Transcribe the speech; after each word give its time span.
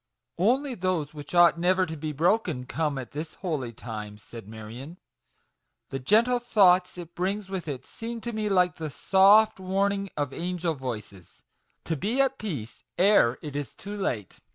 "Only 0.39 0.73
those 0.73 1.13
which 1.13 1.35
ought 1.35 1.59
never 1.59 1.85
to 1.85 1.95
be 1.95 2.11
broken 2.11 2.65
come 2.65 2.97
at 2.97 3.11
this 3.11 3.35
holy 3.35 3.71
time," 3.71 4.17
said 4.17 4.47
Marion;" 4.47 4.97
the 5.91 5.97
MAGIC 5.97 5.99
WORDS. 5.99 6.03
27 6.05 6.05
gentle 6.33 6.39
thoughts 6.39 6.97
it 6.97 7.13
brings 7.13 7.49
with 7.49 7.67
it 7.67 7.85
seem 7.85 8.19
to 8.21 8.33
me 8.33 8.49
like 8.49 8.77
the 8.77 8.89
soft 8.89 9.59
warning 9.59 10.09
of 10.17 10.33
angel 10.33 10.73
voices, 10.73 11.43
to 11.83 11.95
be 11.95 12.19
at 12.19 12.39
peace 12.39 12.83
ere 12.97 13.37
it 13.43 13.55
is 13.55 13.75
too 13.75 13.95
late 13.95 14.39